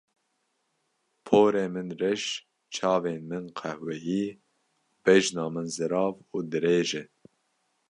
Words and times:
Porê 1.25 1.65
min 1.73 1.89
reş, 2.01 2.23
çavên 2.75 3.21
min 3.29 3.45
qehweyî 3.59 4.25
û 4.35 4.39
bejna 5.03 5.45
min 5.53 5.67
zirav 5.75 6.15
û 6.35 6.37
dirêj 6.51 6.89
e. 7.01 7.03